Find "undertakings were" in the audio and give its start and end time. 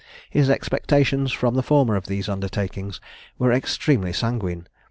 2.27-3.51